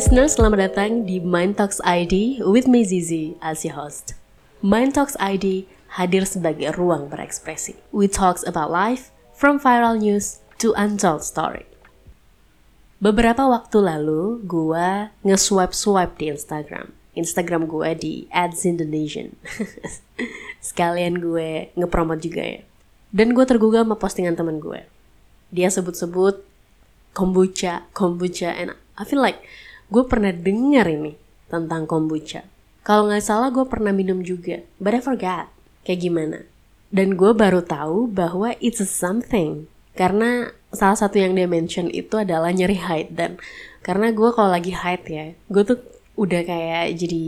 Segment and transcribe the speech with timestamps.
[0.00, 4.16] listeners, selamat datang di Mind Talks ID with me Zizi as your host.
[4.64, 5.68] Mind Talks ID
[6.00, 7.76] hadir sebagai ruang berekspresi.
[7.92, 11.68] We talks about life from viral news to untold story.
[12.96, 16.96] Beberapa waktu lalu, gue nge-swipe-swipe di Instagram.
[17.12, 19.36] Instagram gue di @zindonesian.
[20.64, 22.64] Sekalian gue ngepromot juga ya.
[23.12, 24.80] Dan gue tergugah sama postingan temen gue.
[25.52, 26.40] Dia sebut-sebut
[27.12, 29.44] kombucha, kombucha, and I feel like
[29.90, 31.18] gue pernah dengar ini
[31.50, 32.46] tentang kombucha.
[32.86, 35.50] Kalau nggak salah gue pernah minum juga, but I forgot
[35.82, 36.38] kayak gimana.
[36.90, 39.66] Dan gue baru tahu bahwa it's a something.
[39.98, 43.42] Karena salah satu yang dia mention itu adalah nyeri haid dan
[43.82, 45.78] karena gue kalau lagi haid ya, gue tuh
[46.14, 47.22] udah kayak jadi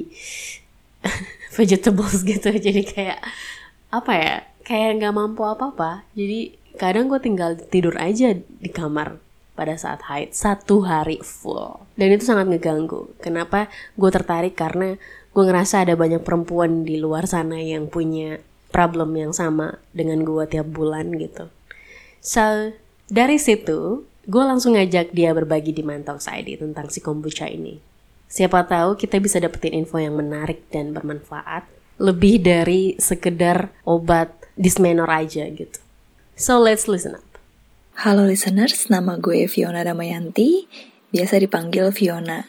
[1.59, 3.19] vegetables gitu, jadi kayak
[3.91, 6.07] apa ya, kayak nggak mampu apa-apa.
[6.15, 9.21] Jadi kadang gue tinggal tidur aja di kamar
[9.53, 11.85] pada saat haid satu hari full.
[11.97, 13.13] Dan itu sangat ngeganggu.
[13.21, 14.57] Kenapa gue tertarik?
[14.57, 14.97] Karena
[15.33, 18.41] gue ngerasa ada banyak perempuan di luar sana yang punya
[18.73, 21.53] problem yang sama dengan gue tiap bulan gitu.
[22.25, 22.73] So
[23.13, 27.77] dari situ gue langsung ngajak dia berbagi di Mantau ID tentang si kombucha ini.
[28.33, 31.69] Siapa tahu kita bisa dapetin info yang menarik dan bermanfaat
[32.01, 35.79] lebih dari sekedar obat dismenor aja gitu.
[36.33, 37.32] So let's listen up
[37.93, 40.65] Halo listeners, nama gue Fiona Damayanti,
[41.13, 42.49] biasa dipanggil Fiona.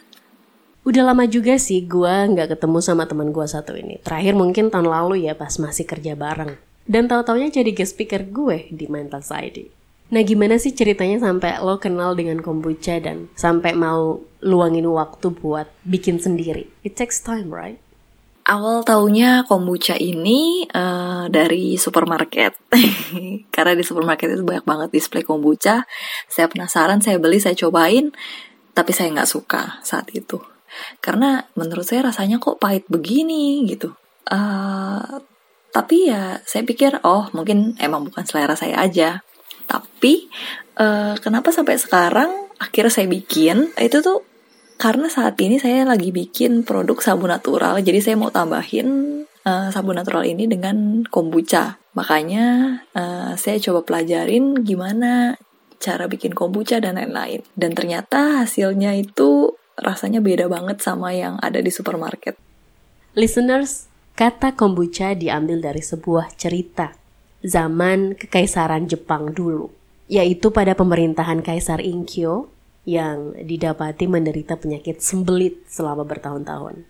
[0.88, 4.00] Udah lama juga sih gue nggak ketemu sama teman gue satu ini.
[4.00, 6.56] Terakhir mungkin tahun lalu ya pas masih kerja bareng.
[6.88, 9.68] Dan tahu-taunya jadi guest speaker gue di Mental Society.
[10.16, 15.68] Nah gimana sih ceritanya sampai lo kenal dengan kombucha dan sampai mau luangin waktu buat
[15.84, 16.72] bikin sendiri?
[16.80, 17.83] It takes time, right?
[18.44, 22.52] Awal taunya kombucha ini uh, dari supermarket.
[23.54, 25.88] Karena di supermarket itu banyak banget display kombucha.
[26.28, 28.12] Saya penasaran, saya beli, saya cobain.
[28.76, 30.44] Tapi saya nggak suka saat itu.
[31.00, 33.96] Karena menurut saya rasanya kok pahit begini gitu.
[34.28, 35.24] Uh,
[35.72, 39.24] tapi ya saya pikir, oh mungkin emang bukan selera saya aja.
[39.64, 40.28] Tapi
[40.76, 42.28] uh, kenapa sampai sekarang
[42.60, 44.33] akhirnya saya bikin, itu tuh
[44.84, 49.96] karena saat ini saya lagi bikin produk sabun natural, jadi saya mau tambahin uh, sabun
[49.96, 51.80] natural ini dengan kombucha.
[51.96, 55.40] Makanya uh, saya coba pelajarin gimana
[55.80, 57.40] cara bikin kombucha dan lain-lain.
[57.56, 62.36] Dan ternyata hasilnya itu rasanya beda banget sama yang ada di supermarket.
[63.16, 66.92] Listeners, kata kombucha diambil dari sebuah cerita
[67.40, 69.72] zaman kekaisaran Jepang dulu,
[70.12, 72.52] yaitu pada pemerintahan Kaisar Inkyo
[72.84, 76.84] yang didapati menderita penyakit sembelit selama bertahun-tahun.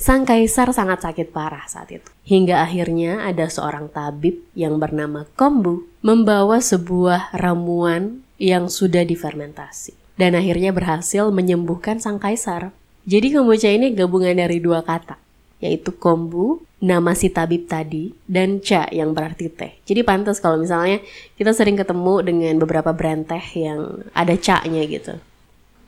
[0.00, 2.08] Sang kaisar sangat sakit parah saat itu.
[2.24, 9.92] Hingga akhirnya ada seorang tabib yang bernama Kombu membawa sebuah ramuan yang sudah difermentasi.
[10.16, 12.72] Dan akhirnya berhasil menyembuhkan sang kaisar.
[13.04, 15.16] Jadi kombucha ini gabungan dari dua kata,
[15.60, 19.76] yaitu kombu, nama si tabib tadi, dan cha yang berarti teh.
[19.84, 21.00] Jadi pantas kalau misalnya
[21.36, 25.16] kita sering ketemu dengan beberapa brand teh yang ada ca-nya gitu.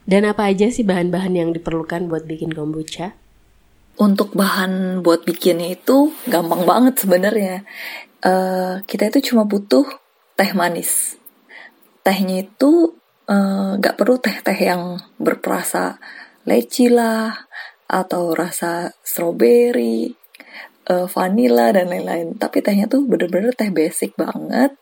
[0.03, 3.15] Dan apa aja sih bahan-bahan yang diperlukan buat bikin kombucha?
[3.95, 7.63] Untuk bahan buat bikinnya itu gampang banget sebenarnya.
[8.19, 9.87] Uh, kita itu cuma butuh
[10.35, 11.15] teh manis.
[12.03, 12.99] Tehnya itu
[13.31, 16.01] uh, gak perlu teh-teh yang berperasa
[16.43, 17.31] leci lah,
[17.87, 20.11] atau rasa strawberry,
[20.89, 22.35] uh, vanilla dan lain-lain.
[22.35, 24.75] Tapi tehnya tuh bener-bener teh basic banget.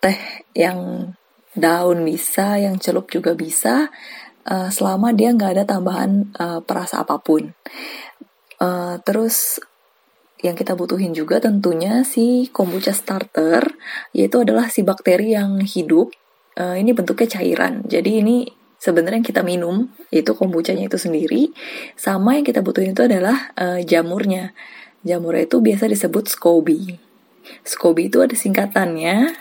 [0.00, 1.12] Teh yang
[1.56, 3.90] daun bisa, yang celup juga bisa
[4.46, 7.52] uh, selama dia nggak ada tambahan uh, perasa apa pun.
[8.56, 9.60] Uh, terus
[10.40, 13.74] yang kita butuhin juga tentunya si kombucha starter,
[14.14, 16.14] yaitu adalah si bakteri yang hidup.
[16.56, 18.48] Uh, ini bentuknya cairan, jadi ini
[18.80, 21.52] sebenarnya yang kita minum itu kombuchanya itu sendiri,
[22.00, 24.56] sama yang kita butuhin itu adalah uh, jamurnya.
[25.04, 26.96] Jamurnya itu biasa disebut SCOBY.
[27.62, 29.36] SCOBY itu ada singkatannya.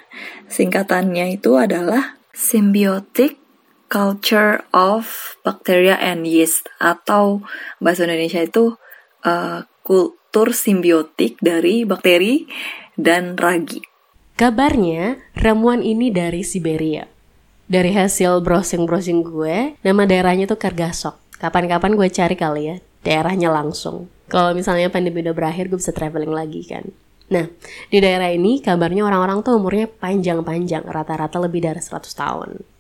[0.52, 3.45] Singkatannya itu adalah Symbiotic
[3.88, 7.46] culture of bacteria and yeast atau
[7.78, 8.76] bahasa Indonesia itu
[9.26, 12.50] uh, kultur simbiotik dari bakteri
[12.98, 13.84] dan ragi.
[14.36, 17.08] Kabarnya ramuan ini dari Siberia.
[17.66, 21.40] Dari hasil browsing-browsing gue, nama daerahnya tuh Kargasok.
[21.40, 24.12] Kapan-kapan gue cari kali ya, daerahnya langsung.
[24.30, 26.86] Kalau misalnya pandemi udah berakhir, gue bisa traveling lagi kan.
[27.26, 27.50] Nah,
[27.90, 32.75] di daerah ini kabarnya orang-orang tuh umurnya panjang-panjang, rata-rata lebih dari 100 tahun.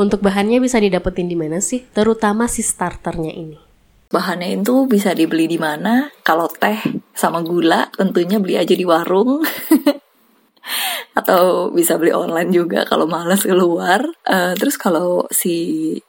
[0.00, 1.84] Untuk bahannya bisa didapetin di mana sih?
[1.92, 3.60] Terutama si starternya ini.
[4.08, 6.08] Bahannya itu bisa dibeli di mana?
[6.24, 6.80] Kalau teh
[7.12, 9.44] sama gula tentunya beli aja di warung.
[11.20, 14.08] Atau bisa beli online juga kalau males keluar.
[14.24, 16.00] Uh, terus kalau si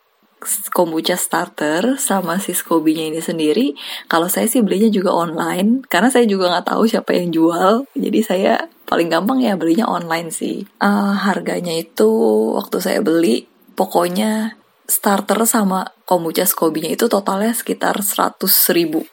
[0.71, 3.67] kombucha starter sama si Scoby-nya ini sendiri,
[4.07, 7.85] kalau saya sih belinya juga online karena saya juga nggak tahu siapa yang jual.
[7.93, 10.63] Jadi saya paling gampang ya belinya online sih.
[10.79, 12.09] Uh, harganya itu
[12.55, 18.43] waktu saya beli pokoknya starter sama kombucha Scoby-nya itu totalnya sekitar 100
[18.75, 19.07] ribu.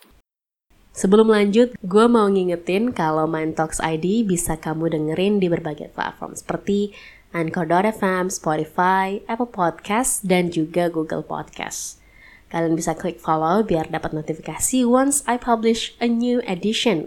[0.98, 6.34] Sebelum lanjut, gue mau ngingetin kalau Mind Talks ID bisa kamu dengerin di berbagai platform
[6.34, 6.90] seperti
[7.30, 12.02] Anchor.fm, Spotify, Apple Podcast, dan juga Google Podcast.
[12.50, 17.06] Kalian bisa klik follow biar dapat notifikasi once I publish a new edition.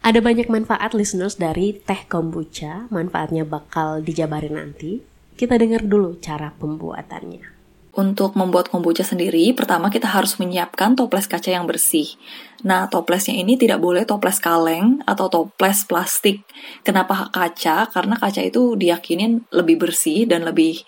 [0.00, 5.04] Ada banyak manfaat listeners dari teh kombucha, manfaatnya bakal dijabarin nanti.
[5.40, 7.56] Kita dengar dulu cara pembuatannya.
[7.96, 12.12] Untuk membuat kombucha sendiri, pertama kita harus menyiapkan toples kaca yang bersih.
[12.60, 16.44] Nah, toplesnya ini tidak boleh toples kaleng atau toples plastik.
[16.84, 17.88] Kenapa kaca?
[17.88, 20.84] Karena kaca itu diyakinin lebih bersih dan lebih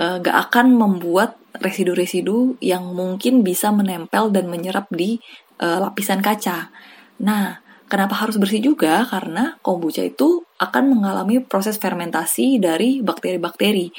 [0.00, 5.20] uh, gak akan membuat residu-residu yang mungkin bisa menempel dan menyerap di
[5.60, 6.72] uh, lapisan kaca.
[7.20, 9.06] Nah, kenapa harus bersih juga?
[9.06, 13.90] Karena kombucha itu akan mengalami proses fermentasi dari bakteri-bakteri.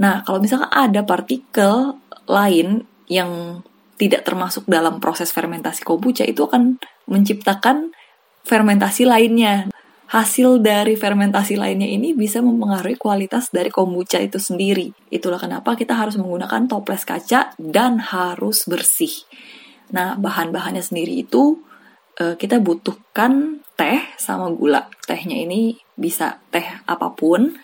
[0.00, 1.96] Nah, kalau misalkan ada partikel
[2.28, 3.62] lain yang
[3.96, 6.76] tidak termasuk dalam proses fermentasi kombucha itu akan
[7.08, 7.96] menciptakan
[8.44, 9.72] fermentasi lainnya.
[10.06, 14.94] Hasil dari fermentasi lainnya ini bisa mempengaruhi kualitas dari kombucha itu sendiri.
[15.10, 19.10] Itulah kenapa kita harus menggunakan toples kaca dan harus bersih.
[19.90, 21.58] Nah, bahan-bahannya sendiri itu
[22.20, 24.88] eh, kita butuhkan teh sama gula.
[25.04, 27.56] Tehnya ini bisa teh apa pun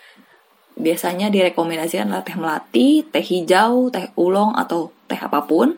[0.73, 5.77] biasanya direkomendasikan adalah teh melati, teh hijau, teh ulong atau teh apa pun.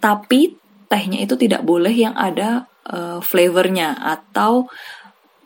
[0.00, 0.56] Tapi
[0.88, 4.66] tehnya itu tidak boleh yang ada uh, flavornya atau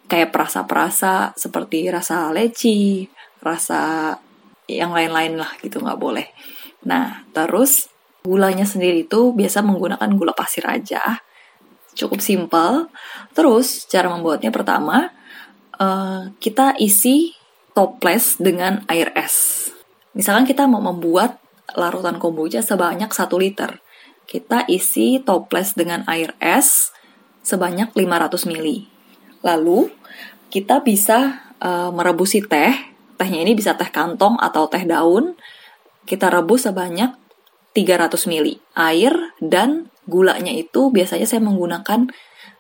[0.07, 3.09] kayak perasa-perasa seperti rasa leci,
[3.43, 4.15] rasa
[4.71, 6.27] yang lain-lain lah gitu nggak boleh.
[6.89, 7.89] Nah terus
[8.25, 11.21] gulanya sendiri itu biasa menggunakan gula pasir aja,
[11.95, 12.91] cukup simpel.
[13.33, 15.15] Terus cara membuatnya pertama
[15.79, 17.35] uh, kita isi
[17.75, 19.71] toples dengan air es.
[20.15, 21.43] Misalkan kita mau membuat
[21.75, 23.83] larutan kombucha sebanyak 1 liter.
[24.25, 26.95] Kita isi toples dengan air es
[27.43, 28.69] sebanyak 500 ml.
[29.43, 29.91] Lalu
[30.49, 32.73] kita bisa uh, merebusi teh.
[33.15, 35.35] Tehnya ini bisa teh kantong atau teh daun.
[36.07, 37.11] Kita rebus sebanyak
[37.75, 39.13] 300 ml air
[39.43, 42.09] dan gulanya itu biasanya saya menggunakan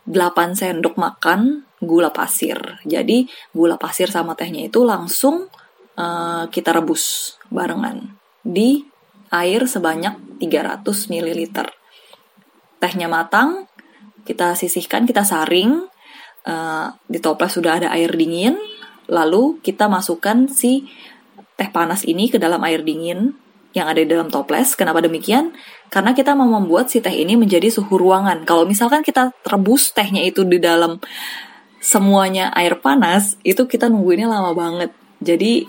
[0.05, 2.81] 8 sendok makan gula pasir.
[2.85, 5.49] Jadi gula pasir sama tehnya itu langsung
[5.97, 8.85] uh, kita rebus barengan di
[9.33, 11.41] air sebanyak 300 ml.
[12.81, 13.65] Tehnya matang,
[14.29, 15.89] kita sisihkan, kita saring.
[16.45, 18.61] Uh, di toples sudah ada air dingin,
[19.09, 20.85] lalu kita masukkan si
[21.57, 23.33] teh panas ini ke dalam air dingin
[23.75, 24.79] yang ada di dalam toples.
[24.79, 25.51] Kenapa demikian?
[25.91, 28.47] Karena kita mau membuat si teh ini menjadi suhu ruangan.
[28.47, 31.03] Kalau misalkan kita rebus tehnya itu di dalam
[31.83, 34.95] semuanya air panas, itu kita nungguinnya lama banget.
[35.19, 35.67] Jadi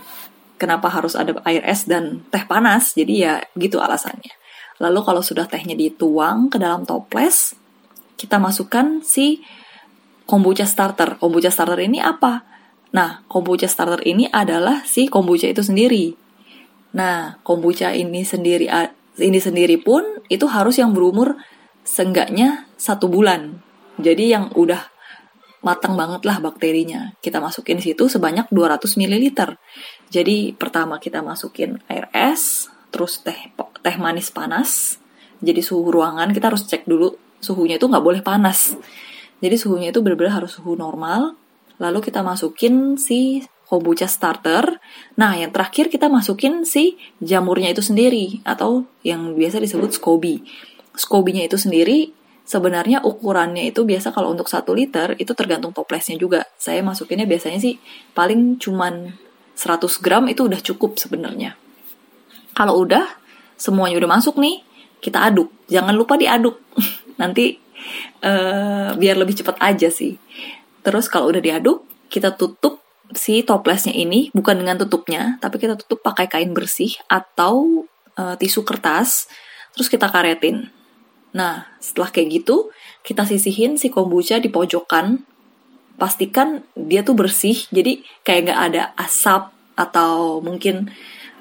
[0.62, 2.94] kenapa harus ada air es dan teh panas?
[2.94, 4.31] Jadi ya gitu alasannya.
[4.78, 7.57] Lalu kalau sudah tehnya dituang ke dalam toples,
[8.22, 9.42] kita masukkan si
[10.30, 11.18] kombucha starter.
[11.18, 12.45] Kombucha starter ini apa?
[12.94, 16.25] Nah, kombucha starter ini adalah si kombucha itu sendiri.
[16.95, 18.71] Nah, kombucha ini sendiri
[19.19, 21.35] ini sendiri pun itu harus yang berumur
[21.83, 23.59] seenggaknya satu bulan.
[23.99, 24.95] Jadi yang udah
[25.66, 27.16] matang banget lah bakterinya.
[27.19, 29.56] Kita masukin situ sebanyak 200 ml.
[30.07, 33.52] Jadi pertama kita masukin air es, terus teh
[33.83, 35.02] teh manis panas.
[35.44, 37.11] Jadi suhu ruangan kita harus cek dulu
[37.44, 38.78] suhunya itu nggak boleh panas.
[39.44, 41.35] Jadi suhunya itu benar-benar harus suhu normal.
[41.75, 44.78] Lalu kita masukin si kombucha starter.
[45.18, 50.45] Nah, yang terakhir kita masukin si jamurnya itu sendiri atau yang biasa disebut SCOBY.
[50.95, 52.14] SCOBY-nya itu sendiri
[52.45, 56.45] sebenarnya ukurannya itu biasa kalau untuk satu liter itu tergantung toplesnya juga.
[56.62, 57.81] Saya masukinnya biasanya sih
[58.14, 59.18] paling cuman
[59.57, 61.57] 100 gram itu udah cukup sebenarnya.
[62.56, 63.04] Kalau udah
[63.57, 64.62] semuanya udah masuk nih,
[65.02, 65.52] kita aduk.
[65.68, 66.62] Jangan lupa diaduk.
[67.22, 67.57] Nanti
[68.22, 70.16] uh, biar lebih cepat aja sih.
[70.86, 76.02] Terus kalau udah diaduk, kita tutup si toplesnya ini bukan dengan tutupnya, tapi kita tutup
[76.02, 77.85] pakai kain bersih atau
[78.18, 79.30] uh, tisu kertas,
[79.78, 80.74] terus kita karetin.
[81.35, 82.71] Nah, setelah kayak gitu,
[83.04, 85.21] kita sisihin si kombucha di pojokan.
[85.95, 90.92] Pastikan dia tuh bersih, jadi kayak nggak ada asap atau mungkin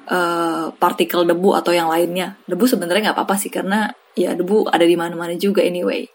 [0.07, 2.39] uh, partikel debu atau yang lainnya.
[2.47, 6.07] Debu sebenarnya nggak apa-apa sih karena ya debu ada di mana-mana juga anyway.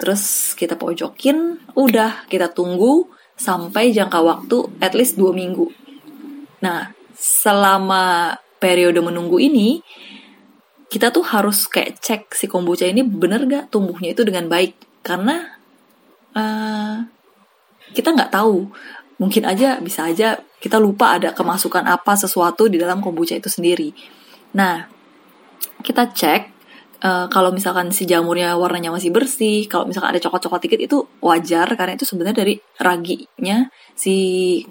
[0.00, 5.70] Terus kita pojokin, udah kita tunggu sampai jangka waktu at least dua minggu.
[6.62, 9.82] Nah, selama periode menunggu ini,
[10.88, 14.78] kita tuh harus kayak cek si kombucha ini bener gak tumbuhnya itu dengan baik.
[15.02, 15.42] Karena
[16.32, 17.02] uh,
[17.92, 18.70] kita nggak tahu.
[19.18, 23.94] Mungkin aja bisa aja kita lupa ada kemasukan apa sesuatu di dalam kombucha itu sendiri.
[24.58, 24.86] Nah
[25.84, 26.53] kita cek
[27.04, 31.68] uh, kalau misalkan si jamurnya warnanya masih bersih, kalau misalkan ada coklat-coklat dikit itu wajar
[31.76, 34.14] karena itu sebenarnya dari raginya si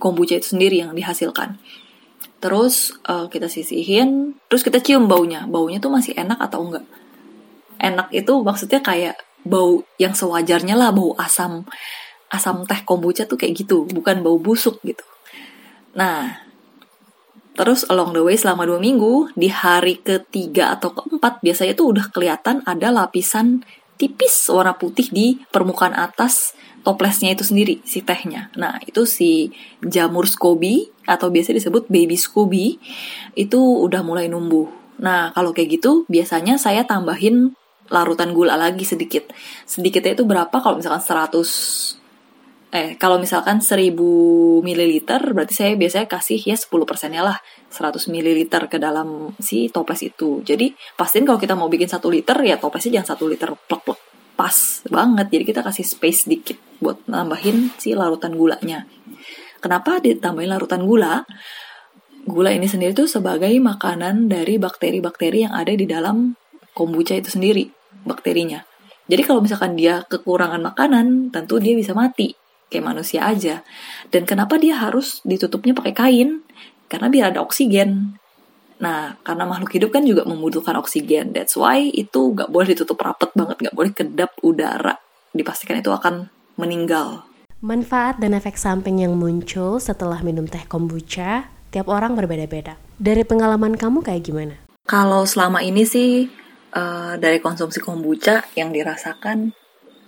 [0.01, 1.61] kombucha itu sendiri yang dihasilkan.
[2.41, 5.47] Terus uh, kita sisihin, terus kita cium baunya.
[5.47, 6.83] Baunya tuh masih enak atau enggak?
[7.79, 9.15] Enak itu maksudnya kayak
[9.47, 11.63] bau yang sewajarnya lah, bau asam
[12.33, 15.05] asam teh kombucha tuh kayak gitu, bukan bau busuk gitu.
[15.93, 16.42] Nah,
[17.53, 22.05] Terus along the way selama dua minggu, di hari ketiga atau keempat biasanya tuh udah
[22.09, 23.61] kelihatan ada lapisan
[23.97, 28.51] tipis warna putih di permukaan atas toplesnya itu sendiri, si tehnya.
[28.59, 32.81] Nah, itu si jamur scoby atau biasa disebut baby scoby
[33.39, 34.67] itu udah mulai numbuh.
[34.99, 37.55] Nah, kalau kayak gitu biasanya saya tambahin
[37.87, 39.31] larutan gula lagi sedikit.
[39.63, 40.53] Sedikitnya itu berapa?
[40.53, 42.02] Kalau misalkan 100
[42.73, 43.93] eh kalau misalkan 1000
[44.65, 47.37] ml berarti saya biasanya kasih ya 10 persennya lah
[47.69, 50.41] 100 ml ke dalam si toples itu.
[50.41, 53.99] Jadi pastiin kalau kita mau bikin 1 liter ya toplesnya jangan 1 liter plek-plek
[54.33, 54.57] pas
[54.89, 55.29] banget.
[55.29, 58.89] Jadi kita kasih space dikit buat nambahin si larutan gulanya.
[59.61, 61.21] Kenapa ditambahin larutan gula?
[62.25, 66.33] Gula ini sendiri tuh sebagai makanan dari bakteri-bakteri yang ada di dalam
[66.73, 67.69] kombucha itu sendiri
[68.01, 68.65] bakterinya.
[69.05, 72.33] Jadi kalau misalkan dia kekurangan makanan tentu dia bisa mati
[72.73, 73.61] kayak manusia aja.
[74.09, 76.41] Dan kenapa dia harus ditutupnya pakai kain?
[76.89, 78.17] Karena biar ada oksigen.
[78.81, 81.31] Nah, karena makhluk hidup kan juga membutuhkan oksigen.
[81.31, 84.97] That's why itu gak boleh ditutup rapet banget, gak boleh kedap udara.
[85.31, 87.23] Dipastikan itu akan meninggal.
[87.63, 92.75] Manfaat dan efek samping yang muncul setelah minum teh kombucha, tiap orang berbeda-beda.
[92.99, 94.55] Dari pengalaman kamu kayak gimana?
[94.83, 96.27] Kalau selama ini sih,
[96.75, 99.55] uh, dari konsumsi kombucha yang dirasakan,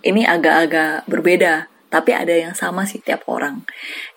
[0.04, 3.64] ini agak-agak berbeda tapi ada yang sama sih tiap orang.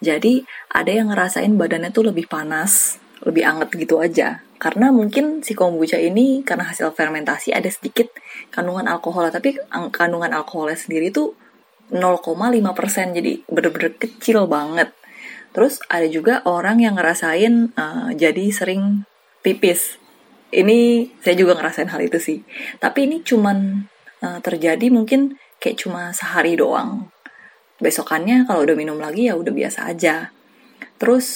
[0.03, 4.43] Jadi ada yang ngerasain badannya tuh lebih panas, lebih anget gitu aja.
[4.59, 8.11] Karena mungkin si kombucha ini karena hasil fermentasi ada sedikit
[8.51, 9.55] kandungan alkohol, tapi
[9.95, 11.39] kandungan alkoholnya sendiri tuh
[11.95, 14.91] 0,5% jadi bener-bener kecil banget.
[15.55, 19.07] Terus ada juga orang yang ngerasain uh, jadi sering
[19.39, 19.95] pipis.
[20.51, 22.43] Ini saya juga ngerasain hal itu sih.
[22.83, 23.87] Tapi ini cuman
[24.19, 27.07] uh, terjadi mungkin kayak cuma sehari doang
[27.79, 30.29] besokannya kalau udah minum lagi ya udah biasa aja.
[30.99, 31.27] Terus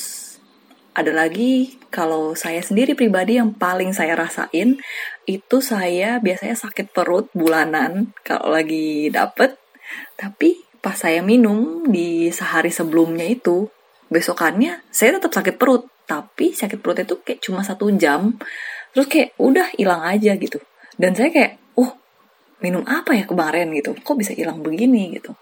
[0.93, 4.77] ada lagi kalau saya sendiri pribadi yang paling saya rasain
[5.25, 9.57] itu saya biasanya sakit perut bulanan kalau lagi dapet.
[10.19, 13.71] Tapi pas saya minum di sehari sebelumnya itu
[14.12, 15.88] besokannya saya tetap sakit perut.
[16.03, 18.35] Tapi sakit perut itu kayak cuma satu jam.
[18.91, 20.59] Terus kayak udah hilang aja gitu.
[21.00, 21.95] Dan saya kayak oh
[22.59, 23.71] minum apa ya kemarin?
[23.73, 23.95] gitu.
[23.95, 25.15] Kok bisa hilang begini?
[25.15, 25.33] gitu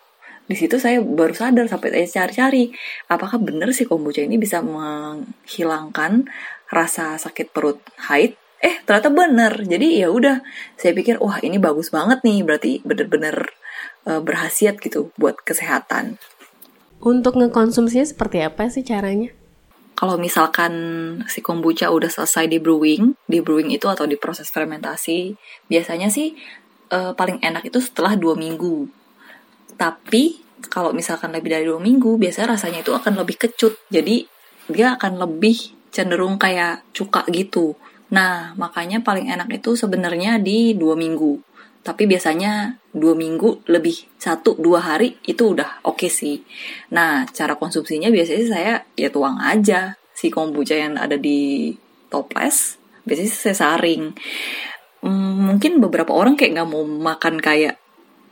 [0.49, 2.73] di situ saya baru sadar sampai saya cari-cari
[3.07, 6.27] apakah benar sih kombucha ini bisa menghilangkan
[6.71, 7.79] rasa sakit perut
[8.09, 8.35] haid?
[8.61, 9.53] Eh ternyata benar.
[9.63, 10.43] Jadi ya udah
[10.77, 13.49] saya pikir wah ini bagus banget nih berarti bener-bener
[14.05, 16.19] uh, berhasiat gitu buat kesehatan.
[17.01, 19.33] Untuk ngekonsumsinya seperti apa sih caranya?
[19.97, 20.73] Kalau misalkan
[21.29, 25.37] si kombucha udah selesai di brewing di brewing itu atau di proses fermentasi
[25.69, 26.33] biasanya sih
[26.89, 29.00] uh, paling enak itu setelah dua minggu
[29.81, 30.37] tapi
[30.69, 33.81] kalau misalkan lebih dari dua minggu, biasanya rasanya itu akan lebih kecut.
[33.89, 34.29] Jadi
[34.69, 37.73] dia akan lebih cenderung kayak cuka gitu.
[38.13, 41.41] Nah, makanya paling enak itu sebenarnya di dua minggu.
[41.81, 46.37] Tapi biasanya dua minggu lebih satu dua hari itu udah oke okay sih.
[46.93, 51.73] Nah, cara konsumsinya biasanya saya ya tuang aja si kombucha yang ada di
[52.13, 52.77] toples.
[53.01, 54.13] Biasanya saya saring.
[55.01, 57.80] Hmm, mungkin beberapa orang kayak nggak mau makan kayak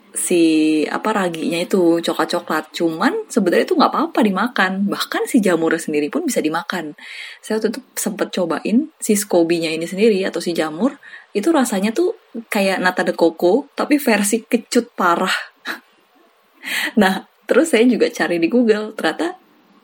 [0.09, 4.71] si apa raginya itu coklat coklat cuman sebenarnya itu nggak apa-apa dimakan.
[4.89, 6.97] Bahkan si jamurnya sendiri pun bisa dimakan.
[7.41, 10.97] Saya waktu itu sempet cobain si scoby ini sendiri atau si jamur.
[11.31, 12.17] Itu rasanya tuh
[12.49, 15.33] kayak nata de coco tapi versi kecut parah.
[17.01, 18.97] Nah terus saya juga cari di Google.
[18.97, 19.37] Ternyata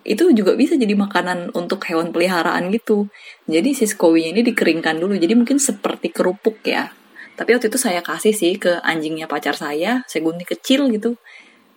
[0.06, 3.10] itu juga bisa jadi makanan untuk hewan peliharaan gitu.
[3.46, 5.18] Jadi si scoby ini dikeringkan dulu.
[5.18, 7.05] Jadi mungkin seperti kerupuk ya
[7.36, 11.20] tapi waktu itu saya kasih sih ke anjingnya pacar saya gunting kecil gitu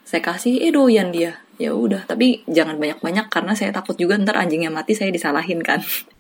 [0.07, 4.39] saya kasih eh doyan dia ya udah tapi jangan banyak-banyak karena saya takut juga ntar
[4.39, 5.83] anjingnya mati saya disalahin kan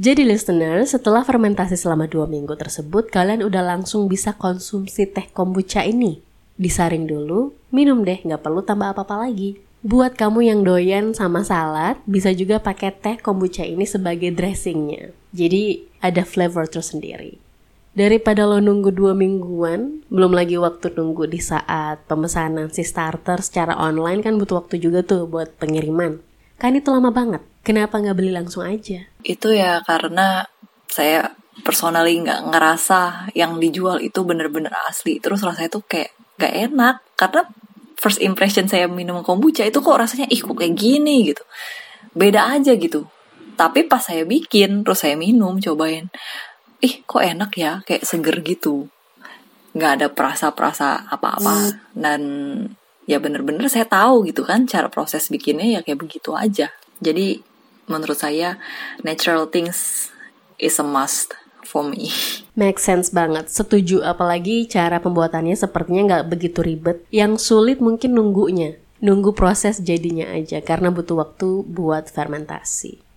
[0.00, 5.84] jadi listener, setelah fermentasi selama dua minggu tersebut, kalian udah langsung bisa konsumsi teh kombucha
[5.84, 6.24] ini.
[6.56, 9.60] Disaring dulu, minum deh, nggak perlu tambah apa-apa lagi.
[9.84, 15.12] Buat kamu yang doyan sama salad, bisa juga pakai teh kombucha ini sebagai dressingnya.
[15.36, 17.49] Jadi ada flavor tersendiri.
[18.00, 23.76] Daripada lo nunggu dua mingguan, belum lagi waktu nunggu di saat pemesanan si starter secara
[23.76, 26.16] online kan butuh waktu juga tuh buat pengiriman.
[26.56, 27.44] Kan itu lama banget.
[27.60, 29.04] Kenapa nggak beli langsung aja?
[29.20, 30.48] Itu ya karena
[30.88, 35.20] saya personally nggak ngerasa yang dijual itu bener-bener asli.
[35.20, 37.04] Terus rasanya tuh kayak gak enak.
[37.20, 37.44] Karena
[38.00, 41.44] first impression saya minum kombucha itu kok rasanya ih kok kayak gini gitu.
[42.16, 43.04] Beda aja gitu.
[43.60, 46.08] Tapi pas saya bikin, terus saya minum, cobain
[46.80, 47.72] ih kok enak ya?
[47.86, 48.88] Kayak seger gitu.
[49.76, 51.54] Nggak ada perasa-perasa apa-apa.
[51.54, 51.78] Hmm.
[51.94, 52.22] dan
[53.08, 56.70] ya bener-bener saya tahu gitu kan cara proses bikinnya ya kayak begitu aja.
[57.00, 57.42] Jadi
[57.90, 58.60] menurut saya
[59.02, 60.08] natural things
[60.60, 61.34] is a must
[61.66, 62.10] for me.
[62.60, 67.02] Make sense banget, setuju apalagi cara pembuatannya sepertinya nggak begitu ribet.
[67.10, 73.09] Yang sulit mungkin nunggunya, nunggu proses jadinya aja karena butuh waktu buat fermentasi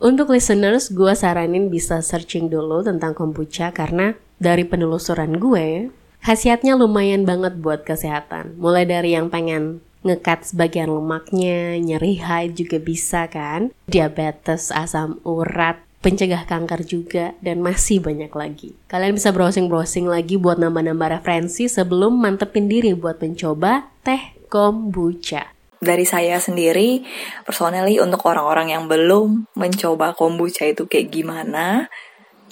[0.00, 5.92] untuk listeners, gue saranin bisa searching dulu tentang kombucha karena dari penelusuran gue,
[6.24, 8.56] khasiatnya lumayan banget buat kesehatan.
[8.56, 15.76] Mulai dari yang pengen ngekat sebagian lemaknya, nyeri haid juga bisa kan, diabetes, asam urat,
[16.00, 18.72] pencegah kanker juga, dan masih banyak lagi.
[18.88, 26.04] Kalian bisa browsing-browsing lagi buat nambah-nambah referensi sebelum mantepin diri buat mencoba teh kombucha dari
[26.04, 27.00] saya sendiri
[27.48, 31.88] personally untuk orang-orang yang belum mencoba kombucha itu kayak gimana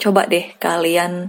[0.01, 1.29] coba deh kalian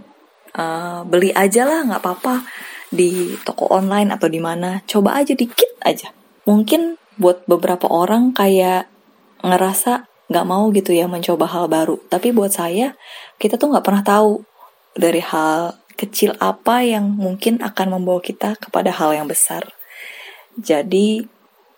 [0.55, 2.45] uh, beli aja lah nggak apa-apa.
[2.89, 6.09] Di toko online atau di mana coba aja dikit aja.
[6.49, 8.89] Mungkin buat beberapa orang kayak
[9.45, 12.01] ngerasa nggak mau gitu ya mencoba hal baru.
[12.09, 12.97] Tapi buat saya
[13.37, 14.41] kita tuh nggak pernah tahu
[14.97, 19.67] dari hal kecil apa yang mungkin akan membawa kita kepada hal yang besar.
[20.57, 21.27] Jadi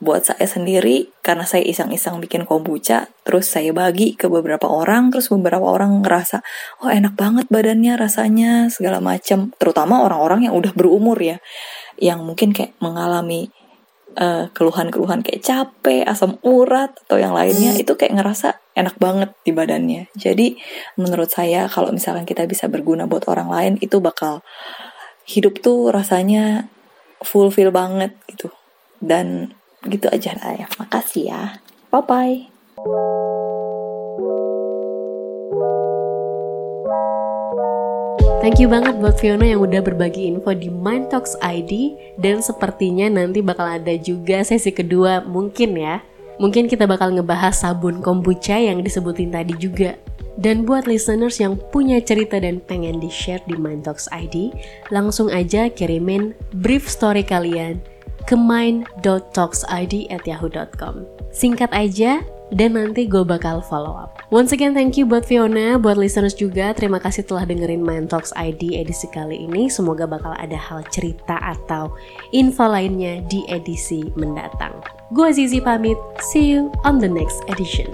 [0.02, 5.30] buat saya sendiri karena saya iseng-iseng bikin kombucha terus saya bagi ke beberapa orang terus
[5.30, 6.42] beberapa orang ngerasa
[6.82, 11.38] oh enak banget badannya rasanya segala macam terutama orang-orang yang udah berumur ya
[12.02, 13.54] yang mungkin kayak mengalami
[14.12, 17.82] keluhan keluhan-keluhan kayak capek asam urat atau yang lainnya hmm.
[17.84, 20.12] itu kayak ngerasa enak banget di badannya.
[20.16, 20.60] Jadi
[21.00, 24.44] menurut saya kalau misalkan kita bisa berguna buat orang lain itu bakal
[25.28, 26.68] hidup tuh rasanya
[27.24, 28.52] fulfill banget gitu.
[29.00, 29.56] Dan
[29.90, 30.68] gitu aja ya.
[30.78, 31.44] Makasih ya.
[31.92, 32.38] Bye bye
[38.42, 43.06] Thank you banget buat Fiona yang udah berbagi info di Mind Talks ID dan sepertinya
[43.06, 46.02] nanti bakal ada juga sesi kedua mungkin ya.
[46.42, 49.94] Mungkin kita bakal ngebahas sabun kombucha yang disebutin tadi juga.
[50.42, 54.50] Dan buat listeners yang punya cerita dan pengen di-share di Mind Talks ID,
[54.90, 57.78] langsung aja kirimin brief story kalian
[58.32, 60.96] ke mind.talksid@yahoo.com.
[61.36, 64.20] Singkat aja, dan nanti gue bakal follow up.
[64.32, 68.32] Once again thank you buat Fiona, buat listeners juga terima kasih telah dengerin Mind Talks
[68.36, 69.70] ID edisi kali ini.
[69.72, 71.92] Semoga bakal ada hal cerita atau
[72.32, 74.72] info lainnya di edisi mendatang.
[75.12, 76.00] Gue Zizi pamit,
[76.32, 77.92] see you on the next edition.